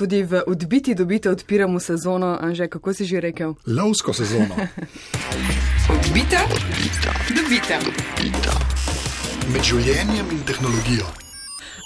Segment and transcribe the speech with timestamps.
[0.00, 3.54] tudi v odbiti dobite odpiramo sezono, Anže, kako si že rekel?
[3.66, 4.56] Lovsko sezono.
[5.92, 6.40] Odbita,
[7.36, 7.80] dobita.
[9.52, 11.29] Med življenjem in tehnologijo.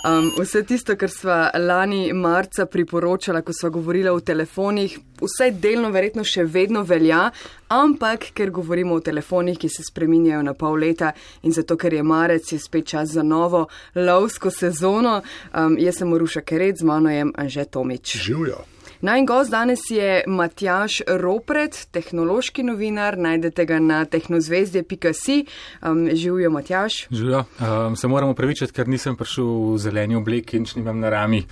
[0.05, 5.91] Um, vse tisto, kar sva lani marca priporočala, ko sva govorila o telefonih, vsaj delno
[5.95, 7.30] verjetno še vedno velja,
[7.73, 12.03] ampak ker govorimo o telefonih, ki se spreminjajo na pol leta in zato, ker je
[12.03, 15.21] marec, je spet čas za novo lovsko sezono.
[15.53, 18.16] Um, jaz sem Ruša Kered, z mano je Anže Tomič.
[18.29, 18.64] Živijo.
[19.05, 25.44] Naj gost danes je Matjaš Ropret, tehnološki novinar, najdete ga na tehnozvezdje.si.
[25.82, 26.93] Um, živijo Matjaš.
[27.11, 27.44] Živijo.
[27.61, 31.44] Um, se moramo pravičiti, ker nisem prišel v zeleni obleki in nimam na rami.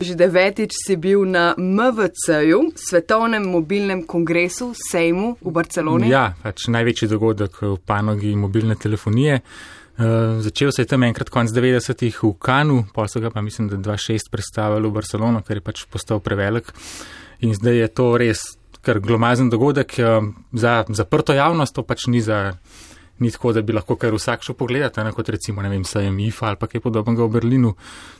[0.00, 6.08] Že devetič si bil na MVC-ju, svetovnem mobilnem kongresu, sejmu v Barceloni.
[6.08, 9.34] Ja, pač največji dogodek v panogi mobilne telefonije.
[9.34, 9.83] Uh,
[10.40, 13.76] začel se je tam enkrat konc 90-ih v Kanu, pol so ga pa mislim, da
[13.76, 16.72] 2-6 predstavili v Barcelono, ker je pač postal prevelik.
[17.46, 18.42] In zdaj je to res
[18.84, 22.58] kar glomazen dogodek uh, za zaprto javnost, to pač ni za.
[23.22, 26.16] Ni tako, da bi lahko kar vsak šel pogledati, ne, kot recimo, ne vem, sajem
[26.18, 27.70] IFA ali pa kaj podobnega v Berlinu.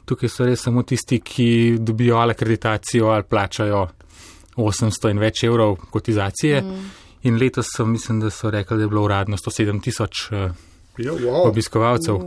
[0.07, 1.47] Tukaj so res samo tisti, ki
[1.83, 3.81] dobijo ali akreditacijo ali plačajo
[4.55, 6.63] 800 in več evrov kotizacije.
[6.63, 6.87] Mm.
[7.27, 10.23] In letos so, mislim, da so rekli, da je bilo uradno 107 tisoč.
[10.31, 10.55] Uh,
[10.99, 11.49] Ja, wow.
[11.49, 12.21] obiskovalcev.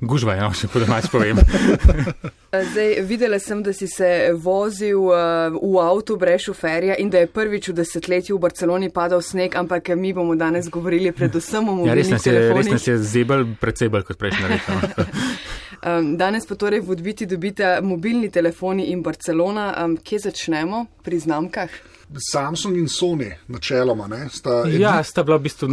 [0.00, 1.40] Gužva je, no, če po domač povem.
[2.50, 5.14] Zdaj, videla sem, da si se vozil uh,
[5.54, 9.92] v avtu brez šoferja in da je prvič v desetletju v Barceloni padal sneg, ampak
[9.94, 12.64] mi bomo danes govorili predvsem o Ja, res mobilnih nas je, telefonih.
[12.64, 14.80] res nas je zebel, predvsej bolj kot prejšnja leta.
[15.80, 19.70] Um, danes pa torej v odbiti dobite mobilni telefoni in Barcelona.
[19.80, 20.82] Um, kje začnemo?
[21.00, 21.70] Pri znamkah?
[22.20, 25.68] Samsung in Sony, načeloma, ne, sta Ja, sta bila v bistvu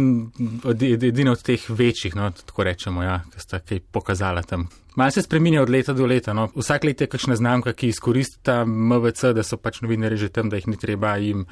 [1.10, 4.68] edina od teh večjih, no, tako rečemo, ja, ki sta kaj pokazala tam.
[4.98, 6.32] Malo se spreminja od leta do leta.
[6.32, 6.48] No.
[6.56, 10.48] Vsak let je kakšna znamka, ki izkoristi ta MVC, da so pač novinari že tam,
[10.50, 11.44] da jih ni treba jim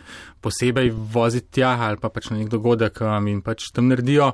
[0.43, 4.33] posebej voziti tja ali pa pač na nek dogodek um, in pač tam naredijo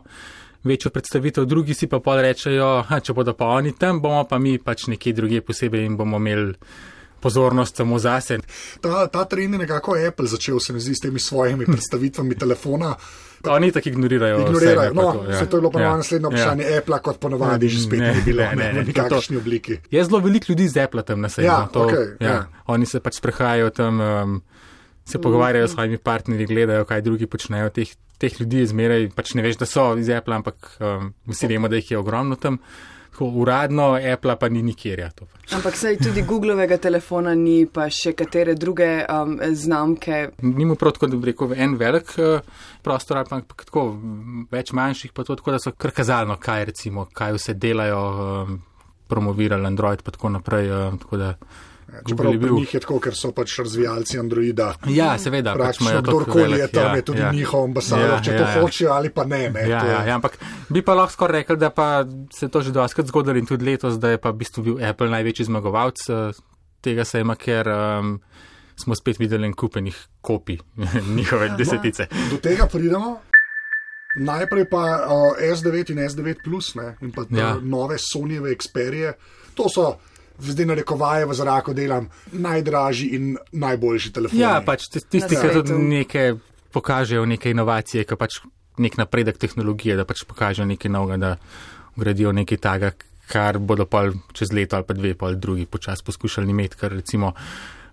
[0.64, 1.44] večjo predstavitev.
[1.44, 4.86] Drugi si pa pol rečejo, "Ha, če bodo pa oni tam, bomo pa mi pač
[4.88, 6.54] nekje drugje posebej in bomo imeli
[7.22, 8.38] pozornost samo zase.
[8.80, 12.94] Ta, ta trend je nekako Apple začel, se mi zdi, s temi svojimi predstavitvami telefona.
[13.48, 14.40] Oni tako ignorirajo.
[14.40, 14.80] Ignorirajo.
[14.80, 15.38] vse, ne, pa No, to, ja.
[15.38, 15.96] se to je bilo pa Ja, ja.
[15.96, 16.64] naslednje vprašanje.
[16.64, 16.78] Ja.
[16.78, 19.78] Apple, kot ponavadi, že spet Ne, ni bilo ne, ne, ne, v to- nikakršni obliki.
[19.90, 21.46] Je zelo veliko ljudi z Apple tam na sebi.
[21.46, 22.28] Ja, no, to, okej, ja.
[22.28, 22.38] ja.
[22.66, 24.36] Oni se pač sprehajajo tam, um,
[25.04, 27.70] se pogovarjajo s svojimi partnerji, gledajo, kaj drugi počnejo.
[27.70, 31.46] Teh, teh ljudi je zmeraj, pač ne veš, da so iz Apple, ampak um, vsi
[31.48, 32.58] vemo, da jih je ogromno tam.
[33.12, 34.98] Tako, uradno Apple pa ni nikjer.
[34.98, 35.10] Ja.
[35.52, 40.22] Ampak saj tudi Googlovega telefona ni, pa še katere druge um, znamke.
[40.40, 43.84] Ni mu prav tako, da bi rekel, en velik uh, prostor, ampak tako
[44.52, 48.00] več manjših, pa to tako, da so kar kazalno, kaj recimo, kaj vse delajo,
[48.46, 48.56] um,
[49.12, 50.72] promovirali Android pa tako naprej.
[50.72, 51.34] Um, tako da,
[52.02, 54.74] Čeprav Google je pri njih je tako, ker so pač razvijalci Androida.
[54.86, 57.32] Ja, seveda, pač Praktično toliko kdorkoli je tam, ja, je tudi ja.
[57.32, 58.60] njihov ambasador, Ja, če ja, to ja.
[58.60, 59.50] hočejo ali pa ne.
[59.50, 60.38] ne Ja, je- ja, ja, ampak
[60.68, 63.64] bi pa lahko skoraj rekel, da pa se je to že doskrat zgodilo in tudi
[63.64, 66.32] letos, da je pa v bistvu bil Apple največji zmagovalec eh,
[66.80, 68.16] tega sejma, ker um,
[68.74, 70.58] smo spet videli en kupenih kopij
[71.16, 72.08] njihove desetice.
[72.30, 73.20] Do tega pridemo.
[74.12, 77.38] Najprej pa uh, S9 in S9, plus, ne, in pa ja.
[77.38, 77.52] Ja.
[77.62, 79.14] nove Sonyjeve Xperije.
[79.54, 79.96] To so,
[80.42, 84.40] zdaj na rekovaje v zraku delam, najdražji in najboljši telefoni.
[84.42, 86.34] Ja, pač tis- tisti, Na ki tudi nekaj
[86.72, 88.40] pokažejo, neke inovacije, ki pač
[88.78, 91.36] nek napredek tehnologije, da pač pokažejo nekaj novega, da
[91.96, 92.92] gradijo nekaj taga,
[93.28, 97.32] kar bodo pa čez leto ali pa dve, pa drugi počasi poskušali imeti, ker recimo,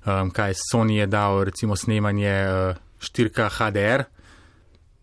[0.05, 4.03] um, kaj Sony je dal, recimo snemanje uh, 4K HDR.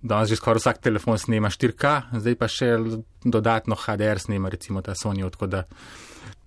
[0.03, 2.77] Danes že skoraj vsak telefon snema 4K, zdaj pa še
[3.25, 5.25] dodatno HDR snema, recimo ta Sony.
[5.31, 5.65] Tako da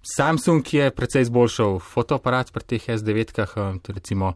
[0.01, 4.33] Samsung je precej izboljšal fotoaparat pri teh S9-kah, um, to recimo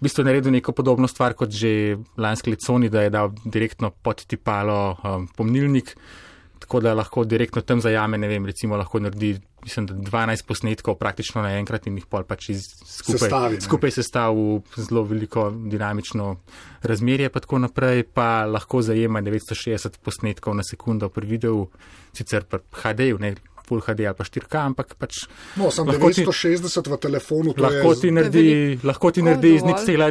[0.00, 3.90] v bistvu naredil neko podobno stvar kot že lanski let Sony, da je dal direktno
[3.90, 5.96] pod tipalo um, pomnilnik,
[6.60, 9.34] tako da lahko direktno tam zajame, ne vem, recimo lahko naredi,
[9.64, 14.46] mislim, da 12 posnetkov praktično naenkrat in jih pol pač iz, skupaj, Sestavi, skupaj sestavi
[14.60, 16.34] v zelo veliko dinamično
[16.80, 21.66] razmerje, pa tako naprej, pa lahko zajema 960 posnetkov na sekundo pri videu,
[22.16, 23.34] sicer pri HD-ju, ne
[23.70, 27.62] Full HD ali pa 4K, ampak pač No, sem lahko ti- 960 v telefonu, to
[27.62, 28.46] lahko ti naredi,
[28.82, 29.70] lahko ti naredi iz dovolj.
[29.70, 30.08] nič cela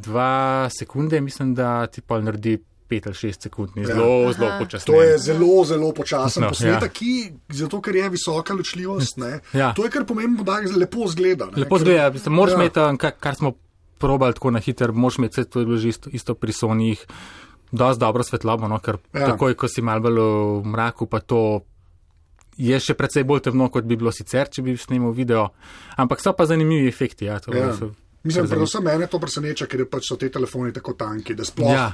[0.00, 0.32] dva
[0.70, 3.86] sekunde, mislim, da ti pa naredi pet ali šest sekund, ni Ja.
[3.86, 4.86] zelo, zelo počasno.
[4.86, 6.88] To je zelo, zelo počasen No, posnetek, ja.
[6.90, 7.12] ki,
[7.50, 9.72] zato ker je visoka ločljivost, ne, Ja.
[9.72, 11.46] to je kar pomembno, da lepo zgleda.
[11.46, 12.56] Ne, Lepo ker- zgleda, mislim, moraš Ja.
[12.56, 13.52] imeti, um, kar, kar smo
[13.98, 17.00] probali tako na hiter, moraš imeti, saj to je bilo že isto, isto pri Sonjih,
[17.72, 19.26] dosti dobro svetlobo, no, ker Ja.
[19.26, 20.20] takoj, ko si mal bolj
[20.60, 21.64] v mraku, pa to
[22.56, 25.48] je še precej bolj temno, kot bi bilo sicer, če bi snimal video.
[25.96, 27.24] Ampak so pa zanimivi efekti.
[27.24, 27.72] Ja, to, Ja.
[27.76, 27.90] so
[28.24, 31.68] Mislim, kar predvsem mene to preseneča, ker pač so te telefoni tako tanki, da sploh.
[31.68, 31.90] Ja.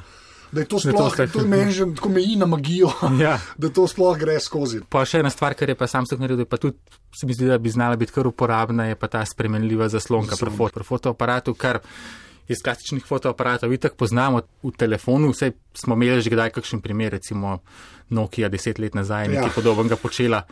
[0.53, 2.91] Da je to Da je to sploh, to meni že tako meji na magijo,
[3.23, 3.39] Ja.
[3.59, 4.81] da to sploh gre skozi.
[4.89, 6.79] Pa še ena stvar, kar je pa Samsung naredil, pa tudi
[7.15, 10.51] se mi zdi, da bi znala biti kar uporabna, je pa ta spremenljiva zaslonka pri,
[10.51, 11.81] fot pri fotoaparatu, kar
[12.51, 15.31] iz klasičnih fotoaparatov itak poznamo v telefonu.
[15.31, 17.61] Vse smo imeli že kdaj kakšen primer, recimo
[18.11, 19.31] Nokia deset let nazaj, Ja.
[19.31, 20.43] nekaj podobnega počela.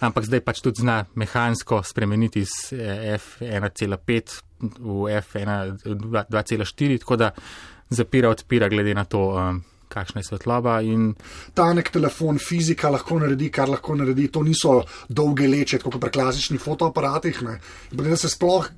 [0.00, 4.36] Ampak zdaj pač tudi zna mehansko spremeniti iz eh, F1,5
[4.78, 7.30] v F2,4, tako da
[7.90, 10.80] zapira, odpira glede na to, um, kakšna je svetloba.
[10.82, 11.14] In
[11.54, 14.28] Tanek telefon, fizika lahko naredi, kar lahko naredi.
[14.28, 17.42] To niso dolge leče, kot pri klasičnih fotoaparatih.
[17.42, 17.58] ne.
[17.90, 18.68] In Potem da se sploh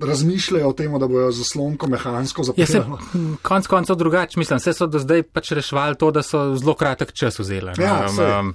[0.00, 3.36] razmišljajo o tem, da bojo zaslonko mehansko Ja, se, zapirali.
[3.42, 7.12] konc koncev drugače, mislim, vse so do zdaj pač reševali to, da so zelo kratek
[7.12, 7.72] čas vzeli.
[7.78, 7.84] ne.
[7.84, 8.38] Ja, saj.
[8.40, 8.54] um,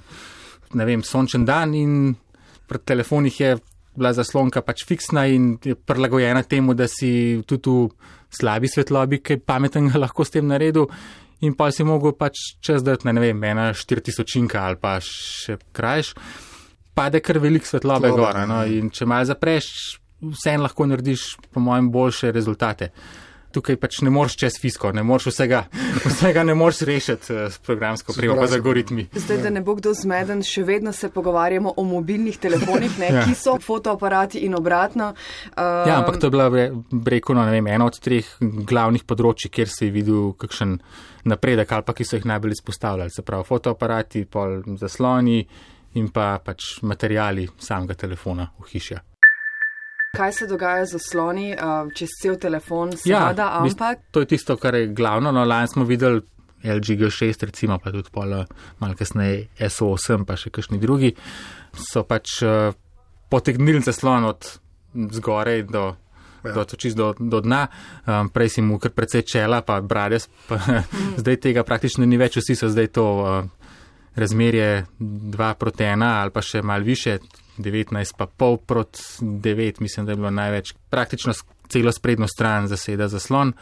[0.74, 2.14] ne vem, sončen dan in
[2.66, 3.56] pri telefonih je
[3.96, 7.88] bila zaslonka pač fiksna in je prilagojena temu, da si tudi v
[8.30, 10.90] slabi svetlobi kaj pametnega lahko s tem naredil.
[11.44, 16.14] In pa si mogel pač čez dati, ne vem, ena 4000 ali pa še krajš,
[16.96, 18.32] pade kar velik Svetlobe, gor.
[18.48, 18.62] No?
[18.64, 19.66] In če malo zapreš,
[20.20, 22.90] vseeno lahko narediš, po mojem, boljše rezultate.
[23.56, 25.62] Tukaj pač ne moreš čez fisko, ne moreš vsega,
[26.12, 29.06] vsega ne moreš rešiti eh, s programsko opremo, pa z algoritmi.
[29.14, 33.24] Zdaj, da ne bo kdo zmeden, še vedno se pogovarjamo o mobilnih telefonih, ne, Ja.
[33.24, 35.14] ki so fotoaparati in obratno.
[35.54, 36.50] Uh, Ja, ampak to je bila,
[37.06, 40.76] rekel, no, ne vem, ena od treh glavnih področji, kjer je videl kakšen
[41.24, 43.10] napredek ali pa ki so jih najbolj izpostavljali.
[43.10, 45.40] Se pravi, fotoaparati, pol zasloni
[45.96, 49.00] in pa pač materijali samega telefona v hiši.
[50.14, 54.26] Kaj se dogaja z zasloni uh, čez cel telefon, Ja, seveda, bistvu ampak To je
[54.26, 55.32] tisto, kar je glavno.
[55.32, 56.22] No, lani smo videli
[56.64, 58.46] LG G6, recimo pa tudi pol, eh,
[58.78, 61.12] malo kasneje SO8, pa še kakšni drugi,
[61.76, 62.72] so pač uh,
[63.30, 64.58] potegnili zaslon od
[64.94, 65.86] zgoraj do.
[66.46, 66.52] Ja.
[66.54, 66.62] Do,
[66.94, 67.66] do, do dna,
[68.06, 70.60] um, prej si mu kar precej čela, pa brade, pa,
[71.20, 73.48] zdaj tega praktično ni več, vsi so zdaj to uh,
[74.14, 77.18] razmerje 2 proti 1 ali pa še mal više,
[77.58, 80.74] 19 pa pol proti 9, mislim, da je bilo največ.
[80.90, 81.34] Praktično
[81.68, 83.52] celo sprednjo stran zaseda zaslon.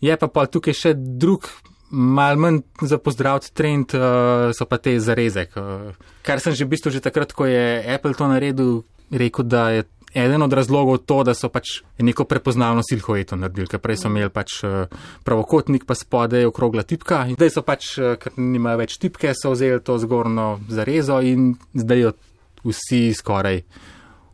[0.00, 1.48] Je pa pa tukaj še drug,
[1.90, 5.56] mal manj za pozdraviti trend, uh, so pa te zarezek.
[5.56, 9.70] Uh, kar sem že v bistvu že takrat, ko je Apple to naredil, rekel, da
[9.74, 9.84] je
[10.14, 14.30] eden od razlogov to, da so pač neko prepoznavno silhueto naredili, ker prej so imeli
[14.32, 14.88] pač uh,
[15.26, 17.26] pravokotnik, pa spodaj okrogla tipka.
[17.28, 21.54] In zdaj so pač, uh, ker nimajo več tipke, so vzeli to zgornjo zarezo in
[21.74, 22.16] zdaj jo
[22.64, 23.62] vsi skoraj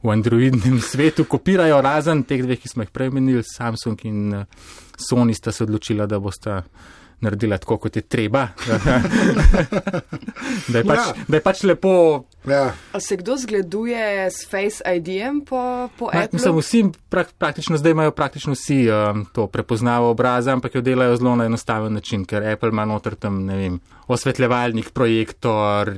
[0.02, 4.46] v androidnem svetu kopirajo, razen teh dveh, ki smo jih prej menili, Samsung in eh,
[4.96, 6.62] Sony sta se odločila, da bosta
[7.18, 8.48] naredila tako, kot je treba.
[10.68, 11.12] da, je pač, Ja.
[11.28, 12.24] da je pač lepo.
[12.44, 12.74] Ja.
[12.92, 15.58] a se kdo zgleduje s Face ID-jem po,
[15.90, 16.36] po Ja, Apple?
[16.36, 21.16] mislim, vsi prak, praktično zdaj imajo praktično vsi um, to prepoznavo obraza, ampak jo delajo
[21.16, 25.90] zelo na enostaven način, ker Apple ima noter tam, ne vem, osvetljevalnik, projektor,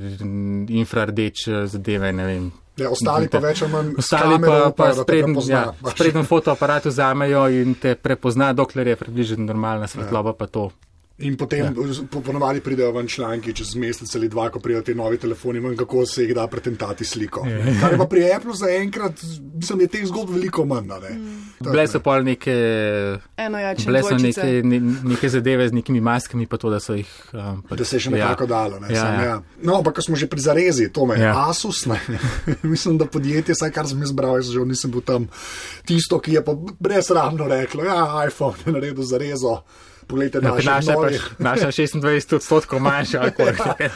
[0.69, 2.49] infrardeč eh, zadeve, ne vem.
[2.77, 3.93] Ja, ostali pa več ali manj.
[3.97, 5.53] Ostali kamero pa, pa te prepozna.
[5.53, 5.93] ja, Pač.
[5.93, 10.69] spreden fotoaparat vzamejo in te prepozna, dokler je približno normalna svetloba, pa to.
[11.19, 11.71] In potem ja.
[12.11, 15.75] po, ponovadi pridejo ven članki čez mesec ali dva, ko pridejo ti novi telefoni, in
[15.77, 17.43] kako se jih da pretentati sliko.
[17.47, 17.73] Ja.
[17.81, 19.19] Kar pa pri Apple zaenkrat,
[19.53, 20.87] mislim, je teh zgodb veliko manj.
[20.87, 21.09] Ne?
[21.17, 21.49] Mm.
[21.59, 22.55] Bile so pol neke,
[23.85, 24.79] bile so neke, ne,
[25.11, 27.11] neke zadeve z nekimi maskami, pa to, da so jih.
[27.33, 28.51] Um, pač, Da se je še nekako ja.
[28.53, 28.79] dalo.
[28.79, 29.27] Ne, Ja, sam, ja.
[29.27, 29.35] ja.
[29.63, 31.33] No, ampak ko smo že pri zarezi, to me je ja.
[31.33, 31.49] Ja.
[31.51, 31.83] Asus.
[31.85, 31.99] Ne.
[32.73, 35.27] Mislim, da podjetje, vsaj kar sem jaz bral, jaz že nisem bil tam,
[35.83, 39.59] tisto, ki je pa brezramno reklo, ja, iPhone je naredil zarezo.
[40.09, 41.13] Poglejte, Ja, naše novi.
[41.13, 42.01] pač, naša 26
[42.35, 43.89] odstotkov manjša, ali kako je.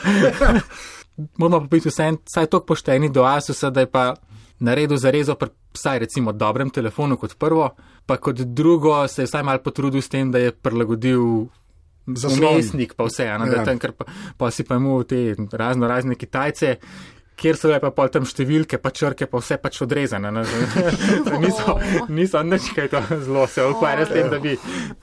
[1.38, 4.14] Moramo pa biti vsaj, vsaj tako pošteni do Asusa, da je pa
[4.60, 7.74] naredil zarezo pri vsaj recimo dobrem telefonu kot prvo,
[8.06, 11.48] pa kot drugo se je vsaj mal potrudil s tem, da je prilagodil
[12.08, 12.50] Zaslon.
[12.52, 13.56] umestnik pa vse, ano, Ja.
[13.56, 13.64] ja.
[13.64, 14.06] tam, ker pa,
[14.38, 16.76] pa si pa imel te razno razne Kitajce.
[17.36, 20.30] Kjer so le pa pol tam številke, pa črke, pa vse pač odrezane.
[20.32, 20.44] Ne?
[21.44, 24.54] niso, niso nič kaj to zelo se ukvarjali s tem, da bi,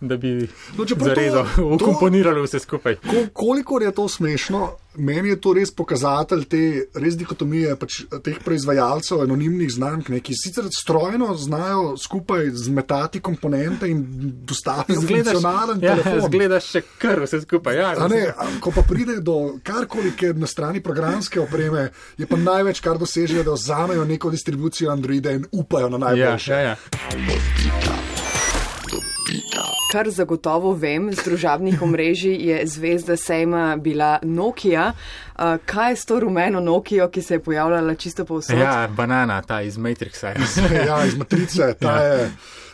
[0.01, 0.31] da bi
[0.79, 3.01] No, to- ukomponirali vse skupaj.
[3.03, 6.61] Ko, kolikor je to smešno, meni je to res pokazatelj te
[6.99, 13.89] res dikotomije pač, teh proizvajalcev anonimnih znamk, ne, ki sicer strojno znajo skupaj zmetati komponente
[13.91, 14.03] in
[14.47, 16.27] dostaviti funkcionalen ja, telefon.
[16.27, 17.79] zgledaš še kar vse skupaj.
[17.79, 22.27] Ja, A Ne, a ko pa pride do karkoli, ker na strani programske opreme je
[22.27, 26.53] pa največ, kar dosežejo, da vzamejo neko distribucijo Androida in upajo na ja, najboljše.
[26.53, 27.90] ja, ja.
[29.91, 34.93] Kar zagotovo vem z družabnih omrežij je zvezda sejma bila Nokia.
[34.93, 38.59] Uh, kaj je s to rumeno Nokijo, ki se je pojavljala čisto povsod?
[38.59, 40.35] Ja, banana, ta iz Matrixa.
[40.89, 42.03] ja, iz matrice, ta ja.
[42.03, 42.31] je.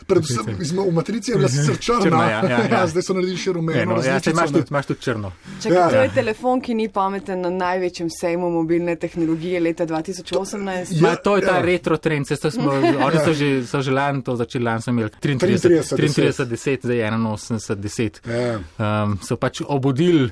[0.07, 2.81] Predvsem, iz, v matrici je bila sicer črna, Črna, ja, ja, ja.
[2.91, 3.81] zdaj so naredili še rumeno.
[3.81, 5.31] Eno, ja, saj imaš tudi, imaš tudi črno.
[5.63, 10.95] Čakaj, Ja, to je telefon, ki ni pameten na največjem sejmu mobilne tehnologije leta 2018.
[10.95, 11.65] Ja, Ma, to je ta ja.
[11.65, 12.71] retro trend, to smo,
[13.07, 16.87] oni so že, so že lani to začeli, lani so imeli 33, 33, 33 10,
[16.87, 18.21] zdaj 81, 10.
[18.31, 18.59] Ja.
[18.79, 20.31] Um, so pač obudili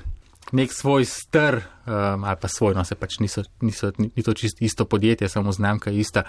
[0.51, 4.33] nek svoj str, um, ali pa svoj, no se pač niso, niso, ni, ni to
[4.33, 6.23] čisto isto podjetje, samo znamka je ista,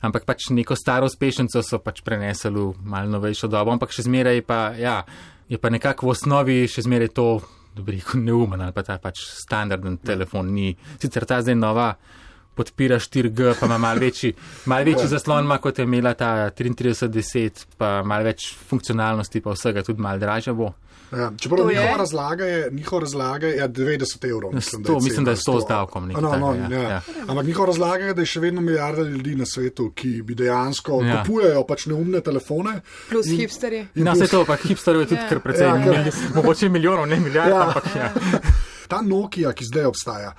[0.00, 4.42] ampak pač neko staro uspešnico so pač prenesli v malo novejšo dobo, ampak še zmeraj
[4.42, 5.04] pa, ja,
[5.48, 7.28] je pa nekako v osnovi še zmeraj to,
[7.80, 10.74] bi rekel, neumen ali pa ta pač standarden telefon ni.
[10.98, 11.92] Sicer ta zdaj nova
[12.58, 14.34] podpira 4G, pa ima malo večji,
[14.66, 19.84] mal večji zaslon, ima, kot je imela ta 3310, pa malo več funkcionalnosti, pa vsega
[19.86, 20.74] tudi malo dražja bo.
[21.12, 21.76] Ja, čeprav To je?
[21.76, 24.54] njihova razlaga je, njihova razlaga je ja, 90 evrov.
[24.54, 26.68] Mislim, Sto, da je mislim, da je cena, 100 z davkom, No, no, ja.
[26.72, 27.00] ja, ja.
[27.28, 31.00] Ampak njihova razlaga je, da je še vedno milijarda ljudi na svetu, ki bi dejansko
[31.02, 31.18] Ja.
[31.18, 32.80] kupujejo pač neumne telefone.
[33.08, 33.86] Plus hipsterji.
[33.94, 35.28] in No, plus- to, pa hipsterjev je tudi Ja.
[35.28, 37.62] kar precej, Ja, ja, kar- mogoče milijonov, ne milijard, Ja.
[37.62, 38.12] ampak ja.
[38.88, 40.32] Ta Nokia, ki zdaj obstaja,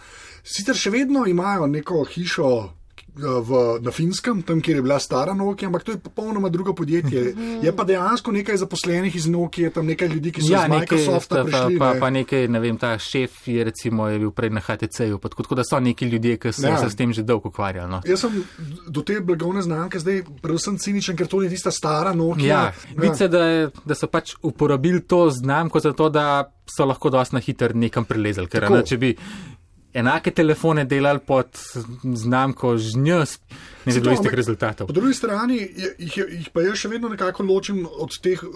[0.43, 2.69] sicer še vedno imajo neko hišo.
[3.13, 3.51] Eh, V,
[3.81, 7.33] na Finskem, tam, kjer je bila stara Nokia, ampak to je popolnoma drugo podjetje.
[7.61, 10.97] Je pa dejansko nekaj zaposlenih iz Nokia, tam nekaj ljudi, ki so Ja, iz nekaj,
[10.97, 11.77] Microsofta pa, prišli.
[11.77, 11.99] pa, ne.
[11.99, 15.43] pa nekaj, ne vem, ta šef je recimo je bil prej na HTC-ju, pa tako
[15.43, 16.77] tako da so neki ljudje, ki so Ja.
[16.77, 17.89] se s tem že dolgo ukvarjali.
[17.89, 18.01] No.
[18.05, 18.43] Jaz sem
[18.87, 22.45] do te blagovne znamke zdaj predvsem ciničen, ker to je tista stara Nokia.
[22.45, 22.63] Ja,
[22.95, 26.27] vidi se, da, je- da so pač uporabili to znamko zato, da
[26.67, 28.47] so lahko dosti na hitro nekam prelezali.
[28.47, 28.75] Ker Tako.
[28.75, 29.15] ne, če bi
[29.93, 31.47] enake telefone delali pod
[32.05, 33.39] znamko žnjs,
[33.85, 34.87] ne bilo to, istih rezultatov.
[34.87, 38.51] Po drugi strani je- jih, jih pa jaz še vedno nekako ločim od teh uh,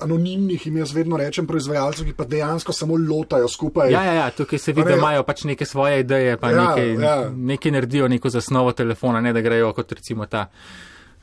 [0.00, 3.92] anonimnih, jim jaz vedno rečem, proizvajalcev, ki pa dejansko samo lotajo skupaj.
[3.92, 6.50] Ja, ja, ja, tukaj se vidi, A ne, da imajo pač neke svoje ideje, pa
[6.50, 7.14] Ja, ja, nekaj, ja.
[7.16, 7.30] ja.
[7.30, 10.48] nekaj naredijo, neko zasnovo telefona, ne da grejo kot recimo ta.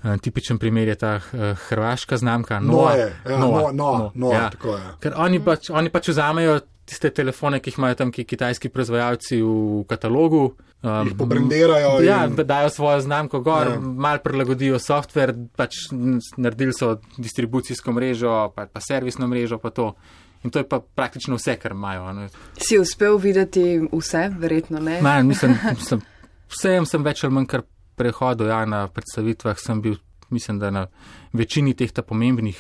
[0.04, 2.90] eh, Tipičen primer je ta uh, hrvaška znamka Noa.
[2.90, 4.50] Noe, ja, Noa, Noa, Noa, ja.
[4.50, 4.84] tako je.
[5.00, 6.60] Ker oni pač, oni pač vzamejo
[6.92, 10.42] tiste telefone, ki jih imajo tam ki kitajski proizvajalci v katalogu.
[10.82, 13.80] Um, Jih pobrandirajo Ja, in- dajo svojo znamko gor, Ja.
[13.80, 15.78] mal prilagodijo software, pač
[16.38, 19.94] naredili so distribucijsko mrežo, pa, pa servisno mrežo, pa to.
[20.44, 22.04] In to je pa praktično vse, kar imajo.
[22.04, 22.30] a ne.
[22.58, 25.00] Si uspel videti vse, verjetno ne.
[25.02, 26.02] Ma, mislim, mislim,
[26.50, 27.62] vsem sem več ali manj kar
[27.96, 29.96] prehodil, ja, na predstavitvah sem bil,
[30.30, 30.88] mislim, da na
[31.32, 32.58] večini teh ta pomembnih.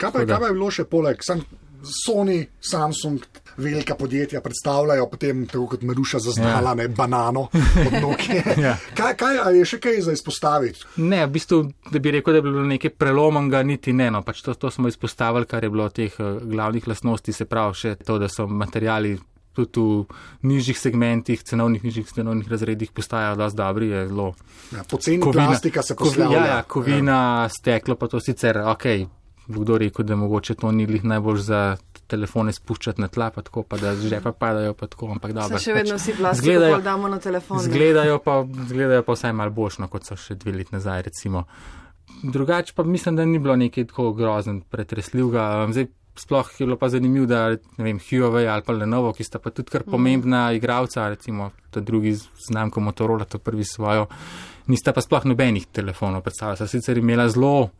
[0.00, 1.20] Kaj pa, kaj pa je bilo še poleg?
[1.22, 1.44] Sam
[1.82, 3.20] Sony, Samsung,
[3.56, 6.74] velika podjetja predstavljajo potem, tako kot Maruša zaznala, ja.
[6.74, 7.48] ne banano
[7.86, 8.42] od Nokia.
[8.64, 8.76] Ja.
[8.94, 10.84] kaj, kaj, je še kaj za izpostaviti?
[10.96, 14.10] Ne, v bistvu, da bi rekel, da bi bilo nekaj prelomanga, niti ne.
[14.10, 17.78] No, pač to, to smo izpostavili, kar je bilo teh uh, glavnih lastnosti, se pravi
[17.80, 19.16] še to, da so materijali
[19.52, 20.04] tudi v
[20.46, 24.34] nižjih segmentih, cenovnih nižjih cenovnih razredih postajajo dosti dobri, je zelo.
[24.72, 26.38] Ja, poceni plastika se kovi- poslavlja.
[26.38, 27.48] Ja, ja, kovina, ja.
[27.48, 28.86] steklo pa to sicer, ok,
[29.50, 31.60] bo kdo rekel, da mogoče to ni glih najbolj za
[32.10, 35.58] telefone spuščati na tla, pa tako, pa da z žepa padajo, pa tako, ampak dobro.
[35.58, 37.60] Se še vedno vsi plastiko izgledajo- bolj damo na telefon.
[37.62, 41.44] Zgledajo pa, zgledajo pa vsaj malo boljšno, kot so še dve leti nazaj, recimo.
[42.22, 45.64] Drugače pa mislim, da ni bilo nekaj tako grozen, pretresljivega.
[45.64, 45.86] Um, Zdaj,
[46.18, 49.50] sploh je bilo pa zanimivo, da ne vem, Huawei ali pa Lenovo, ki sta pa
[49.50, 52.16] tudi kar pomembna igralca, recimo ta drugi
[52.46, 54.06] znamko Motorola, to prvi svojo,
[54.66, 56.56] nista pa sploh nobenih telefonov predstavljala.
[56.56, 57.70] Sta sicer imela zelo,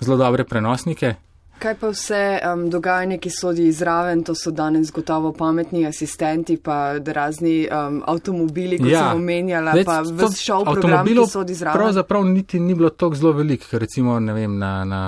[0.00, 1.14] zelo dobre prenosnike.
[1.58, 6.94] Kaj pa vse um, dogajanje, ki sodi izraven, to so danes gotovo pametni asistenti, pa
[6.98, 9.08] razni um, avtomobili, kot ja.
[9.08, 11.80] sem omenjala, Zdaj, pa vse šov program, ki sodi zraven.
[11.80, 15.02] Pravzaprav niti ni bilo tako zelo veliko, ker recimo ne vem, na, na,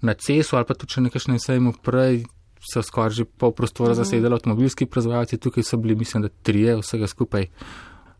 [0.00, 2.26] na CES-u ali pa tudi še nekaj sejmu prej
[2.60, 3.98] so skoraj že pol prostora Mhm.
[4.04, 7.46] zasedali avtomobilski proizvajalci, tukaj so bili, mislim, da trije vsega skupaj.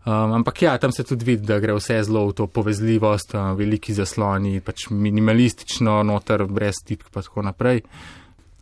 [0.09, 3.57] Um, ampak ja, tam se tudi vidi, da gre vse zelo v to povezljivost, um,
[3.59, 7.83] veliki zasloni, pač minimalistično, noter, brez tipk in tako naprej.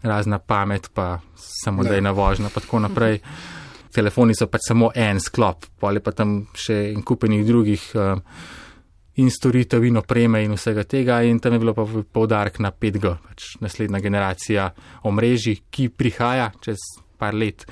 [0.02, 1.88] Razna pamet, pa samo Ne.
[1.88, 3.20] da je na vožnja, pa tako naprej.
[3.94, 8.22] Telefoni so pač samo en sklop, pol je pa tam še en kupenih drugih um,
[9.14, 13.18] in storitev in opreme in vsega tega, in tam je bilo pa poudarek na 5G,
[13.22, 14.72] pač naslednja generacija
[15.04, 16.78] omrežij, ki prihaja čez
[17.18, 17.66] par let.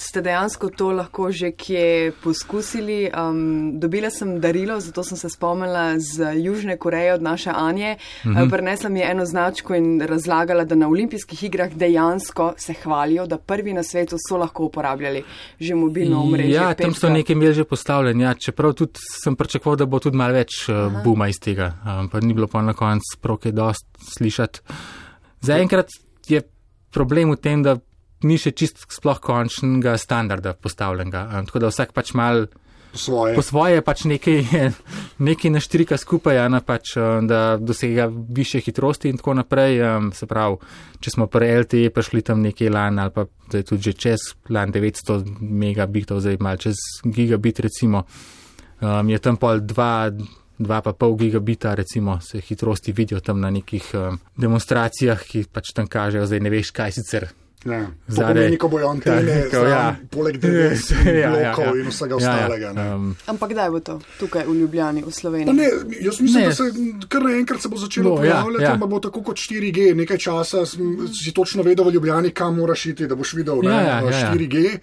[0.00, 3.10] Ste dejansko to lahko že kje poskusili?
[3.10, 7.96] Um, dobila sem darilo, zato sem se spomnila z Južne Koreje od naše Anje.
[8.24, 8.30] Mm.
[8.30, 8.50] -hmm.
[8.50, 13.38] Prinesla mi je eno značko in razlagala, da na olimpijskih igrah dejansko se hvalijo, da
[13.38, 15.24] prvi na svetu so lahko uporabljali
[15.60, 16.54] že mobilno omrežje.
[16.54, 17.12] Ja, tam so 5G.
[17.12, 18.92] nekaj imeli že postavljen, ja, čeprav tudi
[19.24, 22.46] sem pričakoval, da bo tudi malo več uh, buma iz tega, um, pa ni bilo
[22.46, 23.86] pa na koncu proke dost
[24.16, 24.60] slišati.
[25.40, 25.88] Zaenkrat
[26.28, 26.42] je
[26.90, 27.76] problem v tem, da
[28.26, 32.48] ni še čist sploh končnega standarda postavljenega, tako da vsak pač mal
[32.92, 33.34] Po svoje.
[33.36, 34.44] po svoje pač nekaj,
[35.28, 36.96] nekaj naštrika skupaj, a ne pač,
[37.28, 39.80] da dosega više hitrosti in tako naprej.
[40.16, 40.56] Se pravi,
[41.00, 45.20] če smo pri LTE prišli tam nekaj lan ali pa tudi že čez lan 900
[45.40, 48.04] megabitov, zdaj mal čez gigabit recimo,
[48.80, 50.46] je tam pol 2.
[50.58, 55.70] Dva pa pol gigabita, recimo, se hitrosti vidijo tam na nekih um, demonstracijah, ki pač
[55.70, 57.28] tam kažejo, zdaj ne veš, kaj sicer
[57.60, 57.90] Ja.
[58.06, 59.96] Zadaj- pomeni, ko bojo antene, Ja, zraven, ja.
[60.08, 61.72] poleg dreves, Ja, ja, blokov ja.
[61.76, 62.68] in vsega Ja, ja, ostalega.
[62.72, 62.84] ne.
[62.88, 65.52] um, Ampak kdaj bo to tukaj v Ljubljani, v Pa Sloveniji?
[65.52, 65.66] ne,
[66.00, 66.46] jaz mislim, Ne.
[66.46, 66.64] da se
[67.08, 68.72] kar naenkrat se bo začelo Bo, ja, pojavljati, ja.
[68.72, 69.78] ampak bo tako kot 4G.
[69.96, 73.80] Nekaj časa si točno vedel v Ljubljani, kam moraš iti, da boš videl ne, Ja,
[73.82, 74.30] ja, ja, ja.
[74.30, 74.78] 4G.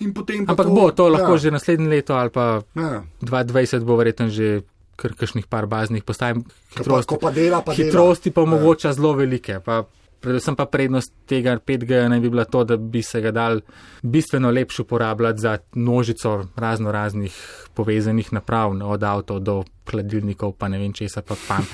[0.00, 3.02] In potem pa ampak to, bo to lahko ja, že naslednje leto ali pa Ja.
[3.20, 4.62] 2020 bo verjetno že
[4.94, 6.34] kar kakšnih par baznih postaj.
[6.34, 6.40] Pa,
[6.76, 8.46] Hitrosti, pa dela, pa hitrosti pa dela.
[8.46, 8.54] Ja.
[8.54, 9.58] omogoča zelo velike.
[9.58, 9.84] Pa
[10.22, 13.60] predvsem pa prednost tega 5G naj bi bila to, da bi se ga dal
[14.02, 17.36] bistveno lepše uporabljati za množico razno raznih
[17.74, 21.66] povezanih naprav, no, od avto do hladilnikov, pa ne vem česa, pa pam.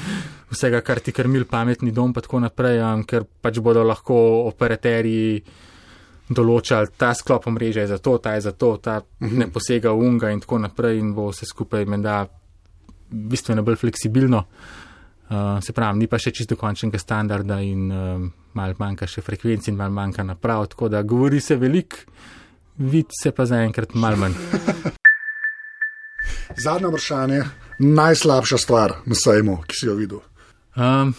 [0.50, 4.16] Vsega, kar ti krmil pametni dom, pa tako naprej, um, ker pač bodo lahko
[4.48, 5.42] operaterji
[6.28, 10.32] določali, ta sklop omrežja je za to, ta je za to, ta ne posega unga
[10.32, 12.24] in tako naprej in bo vse skupaj menda
[13.08, 14.44] bistveno bolj fleksibilno.
[14.44, 14.77] Uh,
[15.62, 19.76] se pravi, ni pa še čisto končnega standarda in um, mal manjka še frekvenci in
[19.76, 21.96] mal manjka naprav, tako da govori se veliko,
[22.78, 24.38] vid se pa zaenkrat mal manj.
[26.64, 27.42] Zadnje vprašanje,
[27.78, 30.22] najslabša stvar na sajmu, ki si jo videl.
[30.78, 31.12] Um,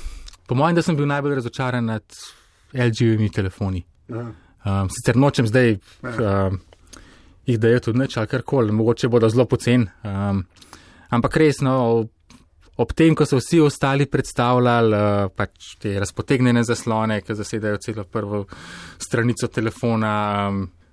[0.48, 2.04] po mojem, da sem bil najbolj razočaran nad
[2.74, 3.84] LG-ovimi telefoni.
[4.10, 4.26] Ja.
[4.66, 6.58] Um, sicer nočem zdaj um,
[7.46, 9.88] jih dajati tudi nič ali karkoli, mogoče bodo zelo pocen.
[10.04, 10.44] Um,
[11.10, 12.06] ampak resno,
[12.80, 18.06] ob tem, ko so vsi ostali predstavljali uh, pač te razpotegnjene zaslone, ki zasedajo celo
[18.08, 18.46] prvo
[18.98, 20.14] stranico telefona,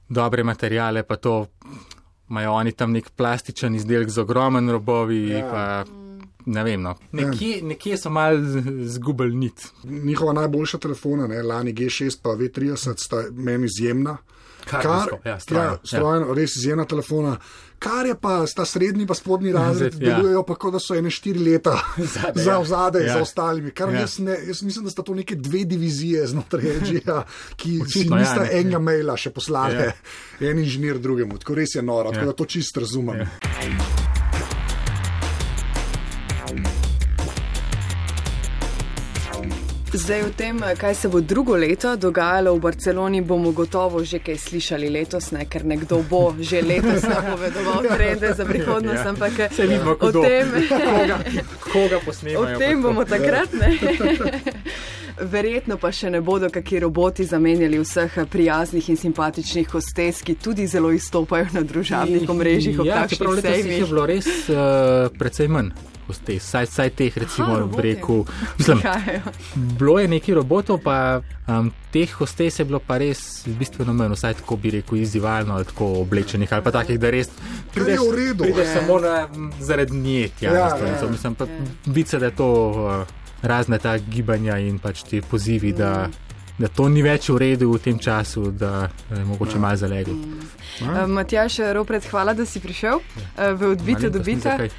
[0.09, 1.45] dobre materijale, pa to
[2.31, 5.29] imajo oni tam nek plastičen izdelek z ogromen robovi.
[5.31, 5.47] Ja.
[5.51, 5.85] Pa,
[6.47, 6.93] Ne vem, no.
[7.11, 8.37] nekje, nekje so mal
[8.87, 9.65] zgubili nit.
[9.83, 14.17] Njihova najboljša telefona, ne, lani G6 pa V30, sta meni izjemna.
[14.65, 17.37] Karbonsko, ja, strojno, ja, strojno res izjemna telefona.
[17.79, 20.17] Kar je pa ta srednji, pa spodnji razred, Ja.
[20.17, 21.77] delujejo pa kot da so ene štiri leta
[22.15, 22.59] Zadaj, za ja.
[22.59, 23.13] vzadej, Ja.
[23.13, 23.71] za ostalimi.
[23.71, 24.01] Kar Ja.
[24.01, 27.23] jaz, ne, jaz mislim, da sta to neke dve divizije znotraj LG-ja,
[27.57, 28.51] ki si Očitno, ja, nista ne.
[28.55, 29.93] enega maila še poslali, Ja.
[30.43, 31.39] en inženir drugemu.
[31.39, 32.27] Tako res je noro, tako Ja.
[32.27, 33.19] da to čist razumem.
[33.19, 34.06] Ja.
[39.97, 44.37] Zdaj o tem, kaj se bo drugo leto dogajalo v Barceloni, bomo gotovo že kaj
[44.37, 45.47] slišali letos, ne?
[45.47, 49.09] ker nekdo bo že letos napovedoval trende za prihodnost, Ja.
[49.09, 50.21] ampak Saj vidimo, o kdo.
[50.21, 51.19] tem, Koga,
[51.73, 51.99] koga
[52.37, 53.73] o tem bomo takrat ne.
[55.33, 60.67] Verjetno pa še ne bodo kakšni roboti zamenjali vseh prijaznih in simpatičnih hostes, ki tudi
[60.67, 65.96] zelo izstopajo na družabnih omrežjih, ja, čeprav letos jih je bilo res uh, precej manj.
[66.07, 68.25] Hostes, saj, saj teh, recimo, Aha, reku.
[68.59, 68.79] Mislim,
[69.79, 74.35] bilo je nekaj robotov, pa um, teh hostes je bilo pa res bistveno manj, vsaj
[74.35, 77.31] tako bi rekel, izzivalno ali tako oblečenih ali pa takih, da res
[77.75, 78.45] Kar je v redu.
[78.45, 78.81] prideš Ja.
[78.81, 79.29] samo na,
[79.61, 80.31] zaradi nje.
[80.41, 81.05] Ja, stranico.
[81.05, 81.11] ja.
[81.11, 81.45] Mislim, pa
[81.87, 83.07] vidi se, da je to uh,
[83.43, 86.09] razne ta gibanja in pač ti pozivi, da,
[86.59, 90.15] da to ni več v redu v tem času, da je mogoče malo zaleglo.
[90.81, 93.03] Uh, Matjaš, Ropret, hvala, da si prišel uh,
[93.53, 94.71] v odbite dobite.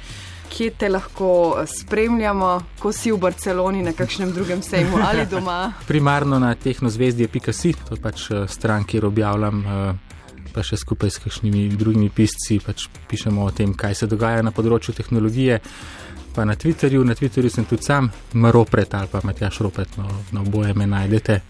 [0.48, 5.72] Kje te lahko spremljamo, ko si v Barceloni na kakšnem drugem sejmu ali doma?
[5.86, 11.22] Primarno na tehnozvezdje.si, to je pač eh, stran, kjer objavljam, eh, pa še skupaj s
[11.24, 15.60] kakšnimi drugimi pisci, pač pišemo o tem, kaj se dogaja na področju tehnologije.
[16.34, 20.44] Pa na Twitterju, na Twitterju sem tudi sam, Maropret ali pa Matjaš Ropret, no, na
[20.44, 21.40] oboje me najdete.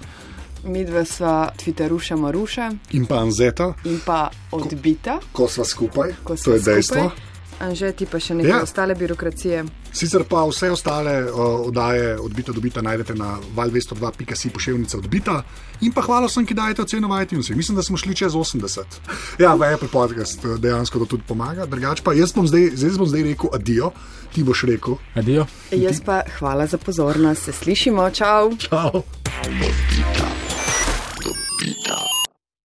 [0.65, 6.35] Mi dva sva Twitteruša Maruša In pa Anzeta, in pa odbita, ko sva skupaj, ko
[6.35, 7.28] to sva je dejstvo.
[7.59, 8.57] Anže ti pa še neke Ja.
[8.57, 8.63] ja.
[8.63, 9.65] ostale birokracije.
[9.93, 15.43] Sicer pa vse ostale uh, oddaje odbita dobita najdete na val202.si pošiljnica odbita.
[15.81, 17.57] In pa hvala vsem, ki dajete oceno v iTunesih.
[17.57, 18.99] Mislim, da smo šli čez 80.
[19.43, 21.67] Ja, v Apple podcast eh, dejansko to tudi pomaga.
[21.67, 23.93] Drugač pa jaz bom zdaj, zdaj bom zdaj rekel adijo,
[24.35, 25.47] ti boš rekel Adijo.
[25.75, 28.55] Jaz pa hvala za pozornost, se slišimo, čau!
[28.59, 29.03] čau.